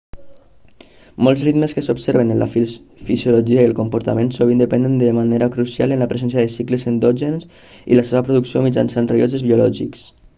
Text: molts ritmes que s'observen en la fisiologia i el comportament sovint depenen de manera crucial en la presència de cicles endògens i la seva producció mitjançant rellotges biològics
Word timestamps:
molts 1.25 1.41
ritmes 1.47 1.75
que 1.79 1.81
s'observen 1.87 2.31
en 2.35 2.39
la 2.43 2.47
fisiologia 2.53 3.65
i 3.65 3.69
el 3.71 3.75
comportament 3.79 4.31
sovint 4.37 4.63
depenen 4.63 4.95
de 5.03 5.11
manera 5.17 5.49
crucial 5.59 5.93
en 5.97 6.01
la 6.05 6.07
presència 6.15 6.45
de 6.47 6.53
cicles 6.55 6.87
endògens 6.93 7.45
i 7.93 8.01
la 8.01 8.07
seva 8.13 8.23
producció 8.31 8.65
mitjançant 8.69 9.11
rellotges 9.13 9.45
biològics 9.51 10.07